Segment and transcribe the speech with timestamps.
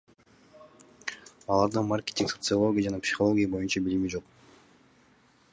[1.45, 4.23] Аларда маркетинг, социология жана психология боюнча билими жок.